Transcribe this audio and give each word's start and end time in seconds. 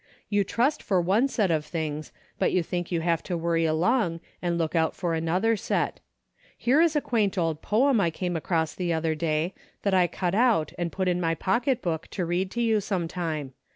You 0.29 0.43
trust 0.43 0.81
for 0.81 0.99
one 0.99 1.27
set 1.27 1.51
of 1.51 1.63
things, 1.63 2.11
but 2.39 2.51
you 2.51 2.63
think 2.63 2.91
you 2.91 3.01
have 3.01 3.21
to 3.21 3.37
worry 3.37 3.65
along 3.65 4.19
and 4.41 4.57
look 4.57 4.75
out 4.75 4.95
for 4.95 5.13
another 5.13 5.55
set. 5.55 5.99
Here 6.57 6.81
is 6.81 6.95
a 6.95 7.01
quaint 7.01 7.37
old 7.37 7.61
poem 7.61 8.01
I 8.01 8.09
came 8.09 8.35
across 8.35 8.73
the 8.73 8.91
other 8.93 9.13
day 9.13 9.53
that 9.83 9.93
I 9.93 10.07
cut 10.07 10.33
out 10.33 10.73
and 10.75 10.91
put 10.91 11.07
in 11.07 11.21
my 11.21 11.35
pocketbook 11.35 12.07
to 12.07 12.25
read 12.25 12.49
to 12.49 12.61
you 12.63 12.81
some 12.81 13.07
time. 13.07 13.53